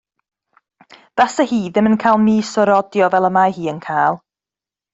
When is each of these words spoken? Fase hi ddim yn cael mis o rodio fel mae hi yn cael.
Fase 1.19 1.45
hi 1.51 1.59
ddim 1.75 1.89
yn 1.91 1.99
cael 2.05 2.19
mis 2.25 2.55
o 2.63 2.67
rodio 2.71 3.11
fel 3.17 3.31
mae 3.39 3.55
hi 3.59 3.71
yn 3.75 3.85
cael. 3.87 4.21